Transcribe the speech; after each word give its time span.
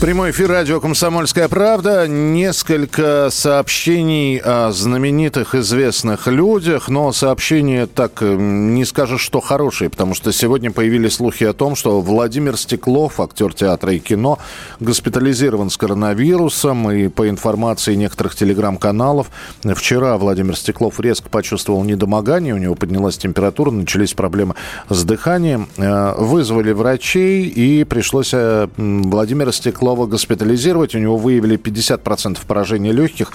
Прямой 0.00 0.30
эфир 0.30 0.48
радио 0.48 0.80
«Комсомольская 0.80 1.48
правда». 1.48 2.06
Несколько 2.06 3.30
сообщений 3.32 4.38
о 4.38 4.70
знаменитых 4.70 5.56
известных 5.56 6.28
людях, 6.28 6.88
но 6.88 7.10
сообщения 7.10 7.86
так 7.86 8.22
э, 8.22 8.36
не 8.38 8.84
скажешь, 8.84 9.20
что 9.20 9.40
хорошие, 9.40 9.90
потому 9.90 10.14
что 10.14 10.32
сегодня 10.32 10.70
появились 10.70 11.14
слухи 11.14 11.42
о 11.42 11.52
том, 11.52 11.74
что 11.74 12.00
Владимир 12.00 12.56
Стеклов, 12.56 13.18
актер 13.18 13.52
театра 13.52 13.92
и 13.92 13.98
кино, 13.98 14.38
госпитализирован 14.78 15.68
с 15.68 15.76
коронавирусом. 15.76 16.92
И 16.92 17.08
по 17.08 17.28
информации 17.28 17.96
некоторых 17.96 18.36
телеграм-каналов, 18.36 19.26
вчера 19.64 20.16
Владимир 20.16 20.56
Стеклов 20.56 21.00
резко 21.00 21.28
почувствовал 21.28 21.82
недомогание, 21.82 22.54
у 22.54 22.58
него 22.58 22.76
поднялась 22.76 23.18
температура, 23.18 23.72
начались 23.72 24.14
проблемы 24.14 24.54
с 24.88 25.02
дыханием. 25.02 25.68
Э, 25.76 26.14
вызвали 26.16 26.70
врачей 26.70 27.46
и 27.46 27.82
пришлось 27.82 28.30
э, 28.32 28.68
Владимира 28.76 29.50
Стеклова 29.50 29.87
Орлова 29.88 30.06
госпитализировать. 30.06 30.94
У 30.94 30.98
него 30.98 31.16
выявили 31.16 31.56
50% 31.56 32.38
поражения 32.46 32.92
легких. 32.92 33.32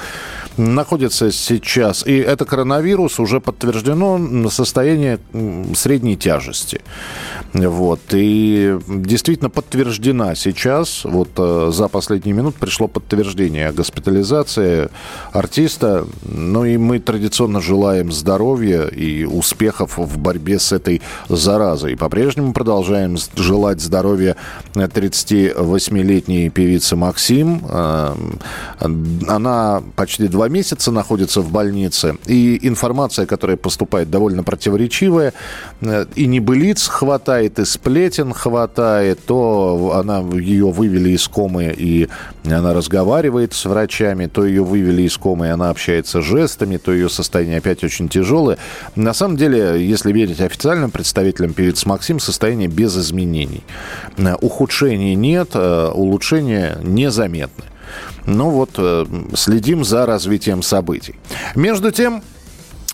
Находится 0.58 1.32
сейчас, 1.32 2.06
и 2.06 2.18
это 2.18 2.46
коронавирус, 2.46 3.20
уже 3.20 3.40
подтверждено 3.40 4.18
на 4.18 4.50
состояние 4.50 5.20
средней 5.76 6.18
тяжести. 6.18 6.82
Вот. 7.54 8.02
И 8.12 8.78
действительно 8.88 9.50
подтверждена 9.50 10.36
сейчас, 10.36 11.04
вот 11.06 11.30
э, 11.38 11.72
за 11.72 11.88
последние 11.88 12.34
минуты 12.34 12.58
пришло 12.60 12.88
подтверждение 12.88 13.70
о 13.70 13.74
госпитализации 13.74 14.90
артиста. 15.32 16.08
Ну 16.24 16.66
и 16.66 16.78
мы 16.78 17.00
традиционно 17.00 17.62
желаем 17.62 18.12
здоровья 18.12 18.88
и 18.88 19.24
успехов 19.26 19.98
в 19.98 20.18
борьбе 20.18 20.58
с 20.60 20.72
этой 20.72 21.02
заразой. 21.30 21.94
И 21.94 21.96
по-прежнему 21.96 22.54
продолжаем 22.54 23.18
желать 23.36 23.82
здоровья 23.82 24.36
38-летней 24.74 26.50
песни 26.50 26.64
певицы 26.64 26.96
Максим. 26.96 27.62
Э, 27.70 28.16
она 29.28 29.84
почти 29.96 30.28
два 30.28 30.43
месяца 30.50 30.92
находится 30.92 31.42
в 31.42 31.52
больнице. 31.52 32.18
И 32.26 32.60
информация, 32.68 33.26
которая 33.26 33.58
поступает, 33.58 34.10
довольно 34.10 34.44
противоречивая. 34.44 35.34
Э, 35.82 36.06
и 36.16 36.26
небылиц 36.26 36.88
хватает, 36.88 37.60
и 37.60 37.66
сплетен 37.66 38.34
хватает. 38.34 39.26
То 39.26 39.94
она, 39.96 40.20
ее 40.20 40.72
вывели 40.72 41.12
из 41.12 41.28
комы, 41.28 41.74
и 41.76 42.10
она 42.46 42.74
разговаривает 42.74 43.54
с 43.54 43.66
врачами. 43.66 44.28
То 44.28 44.46
ее 44.46 44.64
вывели 44.64 45.04
из 45.04 45.18
комы, 45.18 45.48
и 45.48 45.50
она 45.50 45.70
общается 45.70 46.22
жестами. 46.22 46.78
То 46.78 46.92
ее 46.94 47.10
состояние 47.10 47.60
опять 47.60 47.84
очень 47.84 48.10
тяжелое. 48.10 48.58
На 48.96 49.14
самом 49.14 49.38
деле, 49.38 49.86
если 49.86 50.12
верить 50.12 50.42
официальным 50.42 50.92
представителям 50.92 51.54
певицы 51.54 51.88
Максим, 51.88 52.20
состояние 52.20 52.68
без 52.68 52.98
изменений. 52.98 53.64
Э, 54.18 54.36
ухудшений 54.42 55.16
нет, 55.16 55.56
улучшений 55.56 56.24
улучшения 56.24 56.78
незаметны. 56.84 57.66
Ну 58.26 58.50
вот, 58.50 58.72
э, 58.78 59.06
следим 59.36 59.84
за 59.84 60.06
развитием 60.06 60.62
событий. 60.62 61.16
Между 61.56 61.92
тем, 61.92 62.24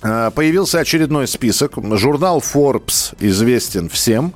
появился 0.02 0.80
очередной 0.80 1.28
список. 1.28 1.74
Журнал 1.98 2.40
Forbes 2.40 3.16
известен 3.20 3.90
всем. 3.90 4.34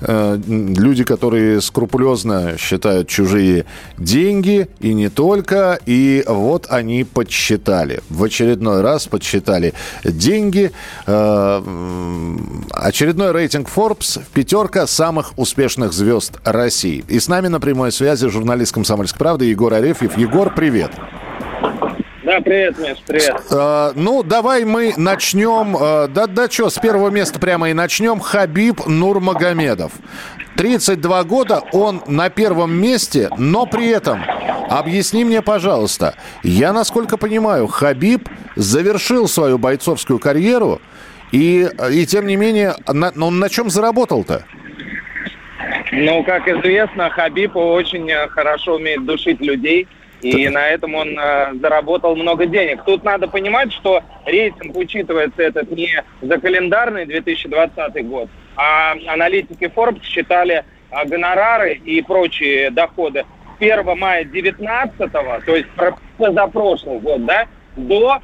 Э, 0.00 0.38
люди, 0.46 1.04
которые 1.04 1.60
скрупулезно 1.60 2.56
считают 2.58 3.08
чужие 3.08 3.66
деньги, 3.98 4.68
и 4.80 4.94
не 4.94 5.08
только. 5.08 5.78
И 5.86 6.24
вот 6.26 6.66
они 6.70 7.04
подсчитали. 7.04 8.02
В 8.08 8.24
очередной 8.24 8.82
раз 8.82 9.06
подсчитали 9.06 9.74
деньги. 10.04 10.72
Э, 11.06 11.62
очередной 12.70 13.32
рейтинг 13.32 13.68
Forbes 13.74 14.20
пятерка 14.32 14.86
самых 14.86 15.38
успешных 15.38 15.92
звезд 15.92 16.38
России. 16.44 17.04
И 17.08 17.18
с 17.18 17.28
нами 17.28 17.48
на 17.48 17.60
прямой 17.60 17.92
связи 17.92 18.28
журналист 18.28 18.72
«Комсомольской 18.72 19.18
правды» 19.18 19.46
Егор 19.46 19.72
Арефьев. 19.72 20.16
Егор, 20.16 20.54
привет. 20.54 20.92
Да, 22.34 22.40
привет, 22.40 22.78
Миш, 22.78 22.96
привет. 23.06 23.42
Э, 23.52 23.92
ну, 23.94 24.24
давай 24.24 24.64
мы 24.64 24.92
начнем. 24.96 25.76
Э, 25.76 26.08
да, 26.08 26.26
да, 26.26 26.50
что, 26.50 26.68
с 26.68 26.80
первого 26.80 27.10
места 27.10 27.38
прямо 27.38 27.70
и 27.70 27.74
начнем. 27.74 28.18
Хабиб 28.18 28.86
Нурмагомедов. 28.86 29.92
32 30.56 31.22
года, 31.22 31.62
он 31.70 32.02
на 32.08 32.30
первом 32.30 32.74
месте, 32.74 33.30
но 33.38 33.66
при 33.66 33.88
этом, 33.88 34.24
объясни 34.68 35.24
мне, 35.24 35.42
пожалуйста, 35.42 36.16
я, 36.42 36.72
насколько 36.72 37.18
понимаю, 37.18 37.68
Хабиб 37.68 38.28
завершил 38.56 39.28
свою 39.28 39.56
бойцовскую 39.56 40.18
карьеру, 40.18 40.80
и, 41.30 41.68
и 41.92 42.04
тем 42.04 42.26
не 42.26 42.34
менее, 42.34 42.74
на, 42.88 43.12
он 43.16 43.38
на 43.38 43.48
чем 43.48 43.70
заработал-то? 43.70 44.44
Ну, 45.92 46.24
как 46.24 46.48
известно, 46.48 47.10
Хабиб 47.10 47.54
очень 47.54 48.10
хорошо 48.30 48.74
умеет 48.74 49.04
душить 49.04 49.40
людей– 49.40 49.86
и 50.24 50.48
на 50.48 50.68
этом 50.68 50.94
он 50.94 51.18
э, 51.18 51.54
заработал 51.60 52.16
много 52.16 52.46
денег. 52.46 52.82
Тут 52.84 53.04
надо 53.04 53.28
понимать, 53.28 53.72
что 53.72 54.02
рейтинг 54.24 54.74
учитывается 54.76 55.42
этот 55.42 55.70
не 55.70 56.02
за 56.22 56.38
календарный 56.38 57.04
2020 57.04 58.06
год, 58.08 58.28
а 58.56 58.94
аналитики 59.06 59.64
Forbes 59.64 60.02
считали 60.02 60.64
э, 60.90 61.04
гонорары 61.06 61.74
и 61.74 62.00
прочие 62.00 62.70
доходы 62.70 63.26
с 63.58 63.62
1 63.62 63.98
мая 63.98 64.24
2019, 64.24 65.12
то 65.12 65.56
есть 65.56 65.68
за 66.18 66.46
прошлый 66.46 67.00
год, 67.00 67.24
да, 67.26 67.46
до 67.76 68.20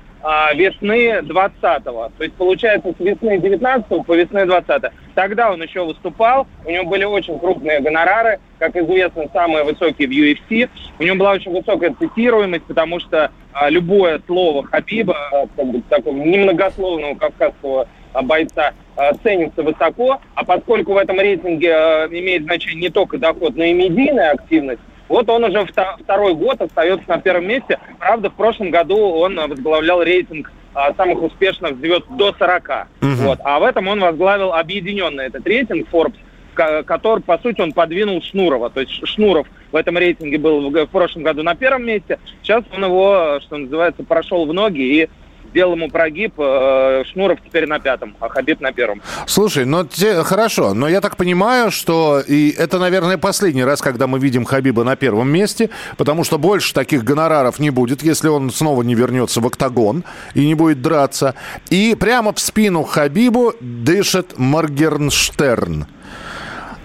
весны 0.55 1.21
20-го. 1.21 2.13
То 2.17 2.25
есть, 2.25 2.35
получается, 2.35 2.93
с 2.97 3.01
весны 3.01 3.39
19 3.39 4.07
по 4.07 4.15
весны 4.15 4.45
20 4.45 4.69
-го. 4.69 4.91
Тогда 5.15 5.51
он 5.51 5.63
еще 5.63 5.85
выступал, 5.85 6.47
у 6.65 6.71
него 6.71 6.85
были 6.85 7.05
очень 7.05 7.39
крупные 7.39 7.81
гонорары, 7.81 8.39
как 8.59 8.77
известно, 8.77 9.27
самые 9.33 9.65
высокие 9.65 10.09
в 10.09 10.11
UFC. 10.11 10.69
У 10.99 11.03
него 11.03 11.17
была 11.17 11.33
очень 11.33 11.53
высокая 11.53 11.95
цитируемость, 11.99 12.65
потому 12.65 13.01
что 13.01 13.31
а, 13.53 13.69
любое 13.71 14.21
слово 14.27 14.65
Хабиба, 14.65 15.17
а, 15.33 15.47
как 15.57 15.67
бы, 15.67 15.83
такого 15.89 16.17
немногословного 16.17 17.15
кавказского 17.15 17.89
а, 18.13 18.23
бойца, 18.23 18.73
а, 18.97 19.13
ценится 19.23 19.63
высоко, 19.63 20.21
а 20.35 20.45
поскольку 20.45 20.93
в 20.93 20.97
этом 20.97 21.19
рейтинге 21.19 21.75
а, 21.75 22.07
имеет 22.07 22.45
значение 22.45 22.83
не 22.83 22.89
только 22.91 23.19
доход, 23.19 23.57
но 23.57 23.65
и 23.65 23.73
медийная 23.73 24.33
активность, 24.33 24.81
вот 25.11 25.29
он 25.29 25.45
уже 25.45 25.67
второй 25.99 26.35
год 26.35 26.63
остается 26.63 27.05
на 27.09 27.21
первом 27.21 27.49
месте. 27.49 27.79
Правда, 27.99 28.31
в 28.31 28.35
прошлом 28.35 28.71
году 28.71 28.97
он 28.97 29.37
возглавлял 29.37 30.03
рейтинг 30.03 30.53
а, 30.73 30.95
самых 30.95 31.21
успешных 31.21 31.77
звезд 31.79 32.05
до 32.11 32.33
40. 32.33 32.71
Угу. 33.03 33.09
Вот. 33.17 33.41
А 33.43 33.59
в 33.59 33.65
этом 33.65 33.89
он 33.89 34.01
возглавил 34.01 34.53
объединенный 34.53 35.27
этот 35.27 35.45
рейтинг 35.45 35.89
Forbes, 35.91 36.15
который, 36.55 37.23
по 37.23 37.39
сути, 37.39 37.61
он 37.61 37.73
подвинул 37.73 38.23
Шнурова. 38.23 38.71
То 38.71 38.81
есть 38.83 39.05
Шнуров 39.05 39.49
в 39.73 39.77
этом 39.77 39.99
рейтинге 39.99 40.39
был 40.39 40.71
в 40.71 40.87
прошлом 40.87 41.25
году 41.25 41.43
на 41.43 41.57
первом 41.57 41.87
месте. 41.87 42.21
Сейчас 42.43 42.63
он 42.73 42.85
его, 42.85 43.41
что 43.43 43.57
называется, 43.57 44.05
прошел 44.05 44.47
в 44.47 44.53
ноги 44.53 44.81
и 44.81 45.09
сделал 45.51 45.75
ему 45.75 45.89
прогиб. 45.89 46.35
Э, 46.39 47.05
Шнуров 47.13 47.39
теперь 47.45 47.67
на 47.67 47.79
пятом, 47.79 48.17
а 48.21 48.29
Хабиб 48.29 48.61
на 48.61 48.73
первом. 48.73 49.03
Слушай, 49.27 49.65
ну 49.65 49.85
те, 49.85 50.23
хорошо, 50.23 50.75
но 50.75 50.89
я 50.89 51.01
так 51.01 51.17
понимаю, 51.17 51.71
что 51.71 52.21
и 52.21 52.51
это, 52.51 52.79
наверное, 52.79 53.19
последний 53.19 53.65
раз, 53.65 53.81
когда 53.81 54.07
мы 54.07 54.19
видим 54.19 54.45
Хабиба 54.45 54.85
на 54.85 54.97
первом 54.97 55.31
месте, 55.31 55.71
потому 55.97 56.25
что 56.25 56.39
больше 56.39 56.73
таких 56.73 57.05
гонораров 57.05 57.59
не 57.59 57.71
будет, 57.71 58.03
если 58.03 58.29
он 58.29 58.51
снова 58.51 58.83
не 58.83 58.95
вернется 58.95 59.41
в 59.41 59.47
октагон 59.47 60.05
и 60.35 60.47
не 60.47 60.55
будет 60.55 60.83
драться. 60.83 61.35
И 61.71 61.97
прямо 61.99 62.33
в 62.33 62.41
спину 62.41 62.85
Хабибу 62.85 63.55
дышит 63.61 64.39
Моргенштерн. 64.39 65.87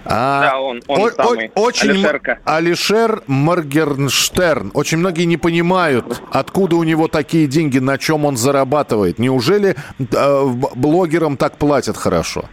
А, 0.08 0.42
да, 0.42 0.60
он, 0.60 0.82
он 0.86 1.00
о, 1.00 1.10
самый. 1.10 1.50
Очень 1.54 1.90
Алишерка. 1.90 2.38
Алишер 2.44 3.22
Моргенштерн. 3.26 4.70
Очень 4.74 4.98
многие 4.98 5.24
не 5.24 5.36
понимают, 5.36 6.22
откуда 6.30 6.76
у 6.76 6.84
него 6.84 7.08
такие 7.08 7.46
деньги, 7.46 7.78
на 7.78 7.98
чем 7.98 8.24
он 8.24 8.36
зарабатывает. 8.36 9.18
Неужели 9.18 9.74
э, 9.98 10.44
блогерам 10.74 11.36
так 11.36 11.56
платят 11.56 11.96
хорошо? 11.96 12.44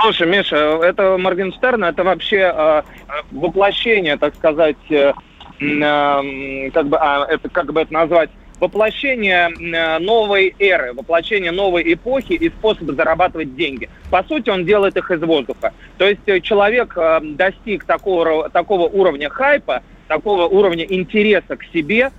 Слушай, 0.00 0.28
Миша, 0.28 0.56
это 0.56 1.16
Моргенштерн, 1.16 1.84
это 1.84 2.04
вообще 2.04 2.52
э, 2.54 2.82
воплощение, 3.32 4.18
так 4.18 4.34
сказать, 4.34 4.76
э, 4.90 5.12
э, 5.60 6.70
как 6.72 6.86
бы, 6.88 6.98
а, 6.98 7.26
это 7.28 7.48
как 7.48 7.72
бы 7.72 7.80
это 7.80 7.92
назвать 7.92 8.30
воплощение 8.60 9.50
э, 9.50 9.98
новой 9.98 10.54
эры, 10.58 10.92
воплощение 10.94 11.52
новой 11.52 11.92
эпохи 11.92 12.32
и 12.32 12.48
способа 12.48 12.94
зарабатывать 12.94 13.54
деньги. 13.54 13.88
По 14.10 14.22
сути, 14.24 14.50
он 14.50 14.64
делает 14.64 14.96
их 14.96 15.10
из 15.10 15.20
воздуха. 15.22 15.72
То 15.98 16.08
есть 16.08 16.22
э, 16.26 16.40
человек 16.40 16.94
э, 16.96 17.20
достиг 17.22 17.84
такого, 17.84 18.48
такого 18.48 18.88
уровня 18.88 19.28
хайпа, 19.28 19.82
такого 20.08 20.46
уровня 20.46 20.84
интереса 20.84 21.56
к 21.56 21.64
себе, 21.64 22.12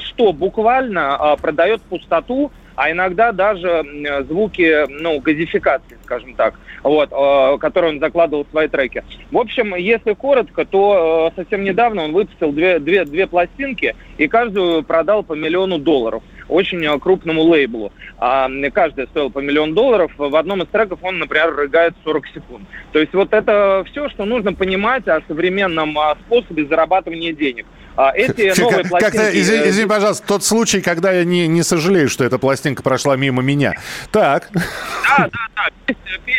что 0.00 0.34
буквально 0.34 1.38
продает 1.40 1.80
пустоту 1.80 2.52
а 2.76 2.90
иногда 2.90 3.32
даже 3.32 3.84
звуки, 4.28 4.86
ну, 4.88 5.20
газификации, 5.20 5.98
скажем 6.04 6.34
так, 6.34 6.54
вот, 6.82 7.10
э, 7.12 7.58
которые 7.58 7.92
он 7.92 8.00
закладывал 8.00 8.44
в 8.44 8.50
свои 8.50 8.68
треки. 8.68 9.04
В 9.30 9.38
общем, 9.38 9.74
если 9.74 10.14
коротко, 10.14 10.64
то 10.64 11.30
э, 11.30 11.40
совсем 11.40 11.64
недавно 11.64 12.04
он 12.04 12.12
выпустил 12.12 12.52
две, 12.52 12.78
две, 12.78 13.04
две 13.04 13.26
пластинки 13.26 13.94
и 14.18 14.28
каждую 14.28 14.82
продал 14.82 15.22
по 15.22 15.34
миллиону 15.34 15.78
долларов 15.78 16.22
очень 16.48 16.84
э, 16.84 16.98
крупному 16.98 17.42
лейблу. 17.42 17.92
А, 18.18 18.50
каждая 18.72 19.06
стоила 19.06 19.28
по 19.28 19.38
миллион 19.38 19.74
долларов. 19.74 20.12
В 20.16 20.34
одном 20.34 20.62
из 20.62 20.68
треков 20.68 20.98
он, 21.02 21.18
например, 21.18 21.54
рыгает 21.54 21.94
40 22.04 22.26
секунд. 22.28 22.68
То 22.92 22.98
есть 22.98 23.14
вот 23.14 23.32
это 23.32 23.84
все, 23.90 24.08
что 24.08 24.24
нужно 24.24 24.52
понимать 24.52 25.06
о 25.06 25.22
современном 25.28 25.96
способе 26.26 26.66
зарабатывания 26.66 27.32
денег. 27.32 27.66
А 28.00 28.12
эти 28.14 28.58
новые 28.58 28.84
пластинки... 28.86 29.16
Как-то, 29.16 29.38
извини, 29.38 29.68
извини, 29.68 29.86
пожалуйста, 29.86 30.26
тот 30.26 30.42
случай, 30.42 30.80
когда 30.80 31.12
я 31.12 31.24
не, 31.24 31.46
не 31.48 31.62
сожалею, 31.62 32.08
что 32.08 32.24
эта 32.24 32.38
пластинка 32.38 32.82
прошла 32.82 33.14
мимо 33.16 33.42
меня. 33.42 33.74
Так. 34.10 34.48
Да, 34.54 35.28
да, 35.28 35.28
да. 35.54 35.94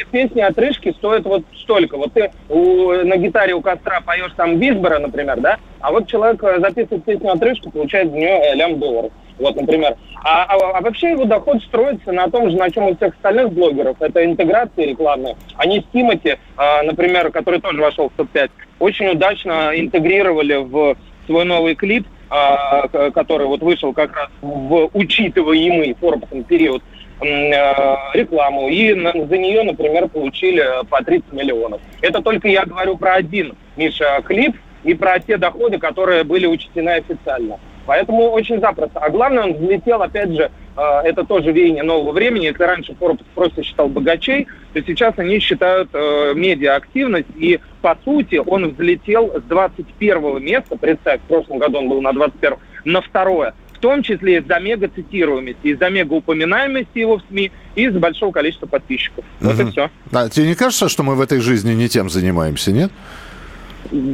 Песни 0.09 0.41
отрыжки 0.41 0.91
стоят 0.97 1.25
вот 1.25 1.43
столько. 1.61 1.97
Вот 1.97 2.13
ты 2.13 2.31
у, 2.49 2.93
на 2.93 3.15
гитаре 3.17 3.53
у 3.53 3.61
костра 3.61 4.01
поешь 4.01 4.31
там 4.35 4.57
Висбора, 4.57 4.97
например, 4.97 5.39
да? 5.39 5.57
А 5.81 5.91
вот 5.91 6.07
человек 6.07 6.43
э, 6.43 6.59
записывает 6.59 7.05
песню 7.05 7.31
отрыжку, 7.31 7.69
получает 7.69 8.09
в 8.09 8.13
нее 8.13 8.41
э, 8.41 8.55
лям 8.55 8.79
долларов. 8.79 9.11
Вот, 9.37 9.55
например. 9.55 9.95
А, 10.23 10.45
а, 10.45 10.77
а 10.77 10.81
вообще 10.81 11.11
его 11.11 11.25
доход 11.25 11.61
строится 11.63 12.11
на 12.11 12.29
том 12.29 12.49
же, 12.49 12.57
на 12.57 12.71
чем 12.71 12.85
у 12.85 12.95
всех 12.95 13.13
остальных 13.13 13.51
блогеров. 13.53 14.01
Это 14.01 14.25
интеграции 14.25 14.87
рекламные. 14.87 15.35
Они 15.57 15.81
с 15.81 15.83
Тимати, 15.93 16.37
а, 16.57 16.81
например, 16.83 17.31
который 17.31 17.61
тоже 17.61 17.81
вошел 17.81 18.09
в 18.09 18.13
топ-5, 18.13 18.49
очень 18.79 19.09
удачно 19.09 19.71
интегрировали 19.75 20.55
в 20.55 20.95
свой 21.31 21.45
новый 21.45 21.75
клип, 21.75 22.05
а, 22.29 22.87
который 23.11 23.47
вот 23.47 23.61
вышел 23.61 23.93
как 23.93 24.15
раз 24.15 24.29
в 24.41 24.89
учитываемый 24.93 25.95
Форбсом 25.99 26.43
период 26.43 26.83
а, 27.21 28.11
рекламу, 28.13 28.67
и 28.67 28.93
за 28.93 29.37
нее, 29.37 29.63
например, 29.63 30.09
получили 30.09 30.63
по 30.89 31.01
30 31.03 31.31
миллионов. 31.31 31.79
Это 32.01 32.21
только 32.21 32.49
я 32.49 32.65
говорю 32.65 32.97
про 32.97 33.13
один, 33.13 33.55
Миша, 33.77 34.21
клип 34.25 34.57
и 34.83 34.93
про 34.93 35.19
те 35.19 35.37
доходы, 35.37 35.77
которые 35.77 36.25
были 36.25 36.47
учтены 36.47 36.89
официально. 36.89 37.59
Поэтому 37.85 38.29
очень 38.31 38.59
запросто. 38.59 38.99
А 38.99 39.09
главное, 39.09 39.43
он 39.45 39.53
взлетел, 39.53 40.01
опять 40.01 40.31
же, 40.31 40.51
это 40.75 41.23
тоже 41.25 41.51
веяние 41.51 41.83
нового 41.83 42.11
времени. 42.11 42.45
Если 42.45 42.63
раньше 42.63 42.93
Forbes 42.99 43.23
просто 43.35 43.63
считал 43.63 43.89
богачей, 43.89 44.47
то 44.73 44.81
сейчас 44.81 45.13
они 45.17 45.39
считают 45.39 45.89
э, 45.93 46.33
медиа-активность. 46.35 47.27
И, 47.35 47.59
по 47.81 47.97
сути, 48.03 48.35
он 48.35 48.69
взлетел 48.69 49.33
с 49.35 49.43
21 49.43 50.43
места, 50.43 50.77
представь, 50.77 51.21
в 51.21 51.25
прошлом 51.25 51.59
году 51.59 51.79
он 51.79 51.89
был 51.89 52.01
на 52.01 52.13
21 52.13 52.57
на 52.85 53.01
второе. 53.01 53.53
В 53.73 53.79
том 53.79 54.03
числе 54.03 54.37
из-за 54.37 54.59
мега-цитируемости, 54.59 55.67
из-за 55.67 55.89
мега-упоминаемости 55.89 56.99
его 56.99 57.17
в 57.17 57.23
СМИ 57.29 57.51
и 57.75 57.85
из-за 57.85 57.99
большого 57.99 58.31
количества 58.31 58.67
подписчиков. 58.67 59.25
Вот 59.39 59.55
угу. 59.55 59.67
и 59.67 59.71
все. 59.71 59.89
А 60.11 60.29
тебе 60.29 60.47
не 60.47 60.55
кажется, 60.55 60.87
что 60.87 61.03
мы 61.03 61.15
в 61.15 61.21
этой 61.21 61.39
жизни 61.39 61.73
не 61.73 61.89
тем 61.89 62.09
занимаемся, 62.09 62.71
нет? 62.71 62.91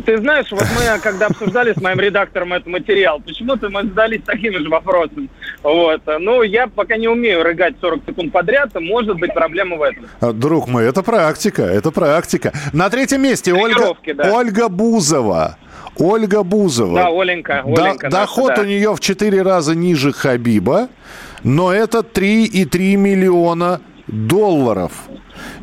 Ты 0.06 0.18
знаешь, 0.18 0.48
вот 0.50 0.62
мы, 0.62 1.00
когда 1.01 1.27
обсуждали 1.27 1.74
с 1.74 1.81
моим 1.81 2.00
редактором 2.00 2.53
этот 2.53 2.68
материал, 2.68 3.19
почему-то 3.19 3.69
мы 3.69 3.83
задались 3.83 4.21
такими 4.25 4.57
же 4.57 4.69
вопросами. 4.69 5.30
Вот. 5.63 6.01
Ну, 6.19 6.44
я 6.44 6.68
пока 6.68 6.98
не 6.98 7.07
умею 7.07 7.44
рыгать 7.44 7.75
40 7.81 8.01
секунд 8.07 8.31
подряд, 8.31 8.69
может 8.75 9.19
быть 9.19 9.33
проблема 9.33 9.77
в 9.77 9.81
этом. 9.81 10.06
А, 10.19 10.31
друг 10.33 10.68
мой, 10.68 10.86
это 10.86 11.04
практика, 11.04 11.63
это 11.63 11.92
практика. 11.92 12.54
На 12.74 12.89
третьем 12.89 13.21
месте 13.21 13.54
Ольга, 13.54 13.95
да. 14.13 14.33
Ольга 14.33 14.69
Бузова. 14.69 15.57
Ольга 16.00 16.44
Бузова. 16.44 16.95
Да, 16.95 17.07
Оленька. 17.07 17.63
Оленька 17.65 18.09
да, 18.09 18.21
доход 18.21 18.54
да. 18.56 18.62
у 18.62 18.65
нее 18.65 18.94
в 18.95 19.00
4 19.00 19.42
раза 19.42 19.75
ниже 19.75 20.13
Хабиба, 20.13 20.89
но 21.44 21.74
это 21.74 22.00
3,3 22.00 22.95
миллиона 22.95 23.81
долларов. 24.07 24.92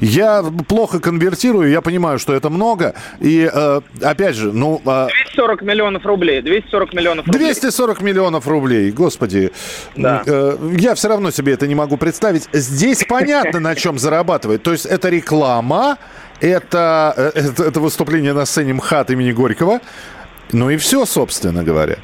Я 0.01 0.43
плохо 0.69 1.01
конвертирую, 1.01 1.71
я 1.71 1.81
понимаю, 1.81 2.19
что 2.19 2.35
это 2.35 2.51
много. 2.51 2.95
И 3.21 3.49
э, 3.53 3.81
опять 4.03 4.37
же, 4.37 4.53
ну... 4.53 4.81
Э, 4.85 5.09
240 5.35 5.63
миллионов 5.63 6.07
рублей. 6.07 6.43
240 6.43 6.95
миллионов 6.95 7.27
рублей. 7.27 7.39
240 7.41 8.03
миллионов 8.03 8.47
рублей, 8.47 8.91
господи. 8.93 9.51
Да. 9.97 10.23
Э, 10.27 10.57
я 10.79 10.95
все 10.95 11.09
равно 11.09 11.31
себе 11.31 11.55
это 11.55 11.67
не 11.67 11.75
могу 11.75 11.97
представить. 11.97 12.49
Здесь 12.53 13.05
понятно, 13.09 13.61
на 13.61 13.75
чем 13.75 13.99
зарабатывает. 13.99 14.63
То 14.63 14.73
есть 14.73 14.87
это 14.87 15.09
реклама, 15.09 15.99
это, 16.41 17.15
э, 17.17 17.31
это, 17.35 17.65
это 17.65 17.81
выступление 17.81 18.33
на 18.33 18.45
сцене 18.45 18.75
МХАТ 18.75 19.11
имени 19.11 19.33
Горького. 19.33 19.81
Ну 20.53 20.71
и 20.71 20.77
все, 20.77 21.05
собственно 21.07 21.65
говоря. 21.65 21.97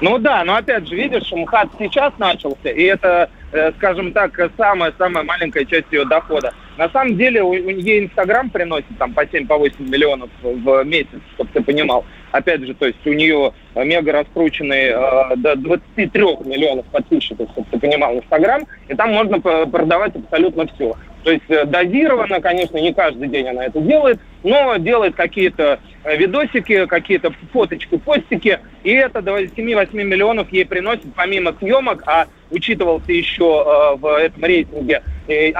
Ну 0.00 0.18
да, 0.18 0.44
но 0.44 0.56
опять 0.56 0.88
же, 0.88 0.94
видишь, 0.94 1.30
МХАТ 1.32 1.68
сейчас 1.78 2.12
начался, 2.18 2.70
и 2.70 2.82
это, 2.82 3.30
скажем 3.78 4.12
так, 4.12 4.38
самая-самая 4.56 5.24
маленькая 5.24 5.64
часть 5.64 5.86
ее 5.90 6.04
дохода. 6.04 6.52
На 6.76 6.88
самом 6.90 7.16
деле, 7.16 7.42
у, 7.42 7.50
у 7.50 7.54
нее 7.54 8.04
Инстаграм 8.04 8.50
приносит 8.50 8.98
там 8.98 9.14
по 9.14 9.24
7-8 9.24 9.46
по 9.46 9.82
миллионов 9.82 10.30
в 10.42 10.84
месяц, 10.84 11.20
чтобы 11.34 11.50
ты 11.52 11.62
понимал. 11.62 12.04
Опять 12.32 12.66
же, 12.66 12.74
то 12.74 12.86
есть 12.86 13.06
у 13.06 13.12
нее 13.12 13.52
мега 13.74 14.12
раскрученный 14.12 14.88
э, 14.88 15.36
до 15.36 15.56
23 15.56 16.22
миллионов 16.44 16.84
подписчиков, 16.86 17.48
чтобы 17.52 17.66
ты 17.70 17.78
понимал, 17.78 18.16
Инстаграм, 18.16 18.66
и 18.88 18.94
там 18.94 19.12
можно 19.12 19.40
продавать 19.40 20.14
абсолютно 20.14 20.66
все. 20.74 20.94
То 21.24 21.32
есть 21.32 21.44
э, 21.48 21.64
дозированно, 21.64 22.40
конечно, 22.40 22.76
не 22.76 22.92
каждый 22.92 23.28
день 23.28 23.48
она 23.48 23.64
это 23.64 23.80
делает, 23.80 24.20
но 24.42 24.76
делает 24.76 25.14
какие-то 25.14 25.80
э, 26.04 26.16
видосики, 26.16 26.86
какие-то 26.86 27.32
фоточки, 27.52 27.96
постики, 27.96 28.60
и 28.84 28.92
это 28.92 29.22
до 29.22 29.40
7-8 29.40 29.94
миллионов 29.94 30.52
ей 30.52 30.66
приносит 30.66 31.06
помимо 31.14 31.54
съемок, 31.58 32.02
а 32.06 32.26
учитывался 32.50 33.12
еще 33.12 33.64
э, 33.66 33.96
в 33.96 34.06
этом 34.06 34.44
рейтинге 34.44 35.02
э, 35.28 35.50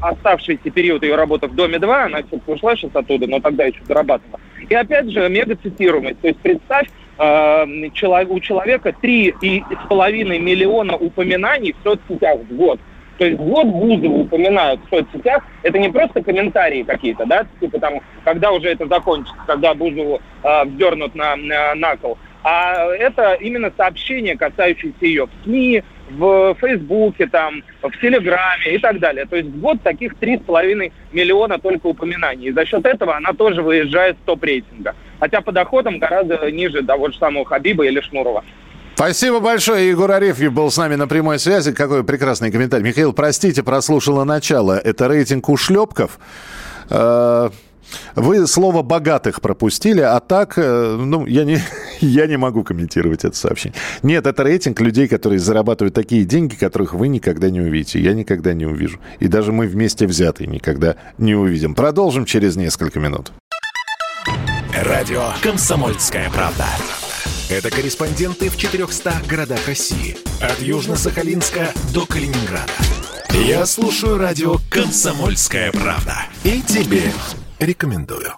оставшийся 0.00 0.70
период 0.70 1.02
ее 1.02 1.16
работы 1.16 1.46
в 1.46 1.54
Доме-2, 1.54 2.04
она 2.04 2.18
все-таки 2.18 2.52
ушла 2.52 2.76
сейчас 2.76 2.90
оттуда, 2.94 3.26
но 3.26 3.40
тогда 3.40 3.64
еще 3.64 3.80
зарабатывала. 3.84 4.40
И 4.68 4.74
опять 4.74 5.10
же, 5.10 5.28
мега-цитируемость. 5.28 6.20
То 6.20 6.28
есть 6.28 6.40
представь, 6.40 6.88
э, 7.18 7.64
у 7.64 8.40
человека 8.40 8.94
3,5 9.02 10.38
миллиона 10.38 10.96
упоминаний 10.96 11.74
в 11.78 11.82
соцсетях 11.82 12.40
в 12.40 12.56
год. 12.56 12.80
То 13.18 13.26
есть 13.26 13.38
год 13.38 13.66
Бузова 13.66 14.14
упоминают 14.14 14.80
в 14.86 14.88
соцсетях, 14.88 15.44
это 15.62 15.78
не 15.78 15.90
просто 15.90 16.22
комментарии 16.22 16.84
какие-то, 16.84 17.26
да, 17.26 17.44
типа 17.60 17.78
там, 17.78 18.00
когда 18.24 18.50
уже 18.50 18.68
это 18.68 18.86
закончится, 18.86 19.36
когда 19.46 19.74
Бузову 19.74 20.22
э, 20.42 20.64
вдернут 20.64 21.14
на, 21.14 21.36
на, 21.36 21.74
на 21.74 21.96
кол, 21.98 22.16
а 22.42 22.86
это 22.86 23.34
именно 23.34 23.70
сообщения, 23.76 24.36
касающиеся 24.36 25.04
ее 25.04 25.26
в 25.26 25.44
СМИ, 25.44 25.82
в 26.10 26.54
Фейсбуке, 26.60 27.26
там, 27.26 27.62
в 27.82 27.90
Телеграме 28.00 28.74
и 28.74 28.78
так 28.78 28.98
далее. 28.98 29.26
То 29.26 29.36
есть 29.36 29.48
в 29.48 29.60
год 29.60 29.82
таких 29.82 30.14
3,5 30.14 30.92
миллиона 31.12 31.58
только 31.58 31.86
упоминаний. 31.86 32.48
И 32.48 32.52
за 32.52 32.64
счет 32.66 32.84
этого 32.84 33.16
она 33.16 33.32
тоже 33.32 33.62
выезжает 33.62 34.16
в 34.16 34.26
топ-рейтинга. 34.26 34.94
Хотя 35.18 35.40
по 35.40 35.52
доходам 35.52 35.98
гораздо 35.98 36.50
ниже 36.50 36.82
того 36.82 37.10
же 37.10 37.18
самого 37.18 37.44
Хабиба 37.44 37.86
или 37.86 38.00
Шнурова. 38.00 38.44
Спасибо 38.94 39.40
большое. 39.40 39.88
Егор 39.88 40.10
Арефьев 40.10 40.52
был 40.52 40.70
с 40.70 40.76
нами 40.76 40.94
на 40.94 41.08
прямой 41.08 41.38
связи. 41.38 41.72
Какой 41.72 42.04
прекрасный 42.04 42.50
комментарий. 42.50 42.84
Михаил, 42.84 43.12
простите, 43.12 43.62
прослушала 43.62 44.24
начало. 44.24 44.78
Это 44.78 45.08
рейтинг 45.08 45.48
ушлепков. 45.48 46.18
Э, 46.90 47.48
вы 48.14 48.46
слово 48.46 48.82
«богатых» 48.82 49.40
пропустили, 49.40 50.00
а 50.00 50.20
так, 50.20 50.54
э, 50.56 50.96
ну, 50.96 51.26
я 51.26 51.44
не, 51.44 51.60
я 52.00 52.26
не 52.26 52.36
могу 52.36 52.64
комментировать 52.64 53.24
это 53.24 53.36
сообщение. 53.36 53.78
Нет, 54.02 54.26
это 54.26 54.42
рейтинг 54.42 54.80
людей, 54.80 55.08
которые 55.08 55.38
зарабатывают 55.38 55.94
такие 55.94 56.24
деньги, 56.24 56.54
которых 56.54 56.94
вы 56.94 57.08
никогда 57.08 57.50
не 57.50 57.60
увидите. 57.60 58.00
Я 58.00 58.14
никогда 58.14 58.52
не 58.52 58.66
увижу. 58.66 58.98
И 59.18 59.28
даже 59.28 59.52
мы 59.52 59.66
вместе 59.66 60.06
взятые 60.06 60.46
никогда 60.46 60.96
не 61.18 61.34
увидим. 61.34 61.74
Продолжим 61.74 62.24
через 62.24 62.56
несколько 62.56 63.00
минут. 63.00 63.32
Радио 64.74 65.32
«Комсомольская 65.42 66.30
правда». 66.30 66.66
Это 67.50 67.68
корреспонденты 67.70 68.48
в 68.48 68.56
400 68.56 69.12
городах 69.28 69.66
России. 69.66 70.16
От 70.40 70.60
Южно-Сахалинска 70.60 71.70
до 71.92 72.06
Калининграда. 72.06 72.72
Я 73.32 73.66
слушаю 73.66 74.18
радио 74.18 74.56
«Комсомольская 74.70 75.72
правда». 75.72 76.26
И 76.44 76.62
тебе 76.62 77.12
рекомендую. 77.60 78.34